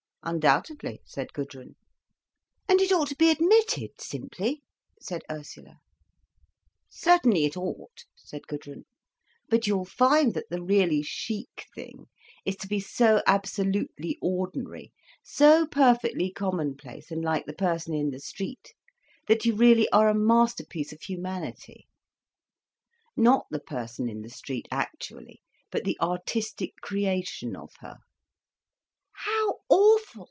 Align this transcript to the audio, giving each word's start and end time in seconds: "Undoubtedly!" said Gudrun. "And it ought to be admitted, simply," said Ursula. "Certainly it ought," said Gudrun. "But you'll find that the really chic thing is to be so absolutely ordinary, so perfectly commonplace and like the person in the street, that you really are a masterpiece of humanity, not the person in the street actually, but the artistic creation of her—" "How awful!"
"Undoubtedly!" 0.23 1.01
said 1.03 1.33
Gudrun. 1.33 1.75
"And 2.69 2.79
it 2.79 2.91
ought 2.91 3.07
to 3.07 3.15
be 3.15 3.31
admitted, 3.31 3.99
simply," 3.99 4.61
said 5.01 5.23
Ursula. 5.31 5.79
"Certainly 6.89 7.45
it 7.45 7.57
ought," 7.57 8.03
said 8.15 8.45
Gudrun. 8.45 8.85
"But 9.49 9.65
you'll 9.65 9.83
find 9.83 10.35
that 10.35 10.45
the 10.51 10.61
really 10.61 11.01
chic 11.01 11.65
thing 11.73 12.05
is 12.45 12.55
to 12.57 12.67
be 12.67 12.79
so 12.79 13.23
absolutely 13.25 14.19
ordinary, 14.21 14.93
so 15.23 15.65
perfectly 15.65 16.29
commonplace 16.31 17.09
and 17.09 17.23
like 17.25 17.47
the 17.47 17.53
person 17.53 17.95
in 17.95 18.11
the 18.11 18.19
street, 18.19 18.75
that 19.27 19.43
you 19.45 19.55
really 19.55 19.89
are 19.89 20.07
a 20.07 20.13
masterpiece 20.13 20.93
of 20.93 21.01
humanity, 21.01 21.87
not 23.17 23.47
the 23.49 23.59
person 23.59 24.07
in 24.07 24.21
the 24.21 24.29
street 24.29 24.67
actually, 24.69 25.41
but 25.71 25.83
the 25.83 25.97
artistic 25.99 26.75
creation 26.79 27.55
of 27.55 27.71
her—" 27.79 27.97
"How 29.13 29.57
awful!" 29.69 30.19